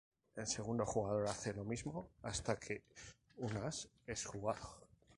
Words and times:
El 0.35 0.47
segundo 0.47 0.83
jugador 0.83 1.27
hace 1.27 1.53
lo 1.53 1.63
mismo 1.63 2.09
hasta 2.23 2.55
que 2.57 2.85
un 3.35 3.55
as 3.57 3.87
es 4.07 4.25
jugado. 4.25 4.79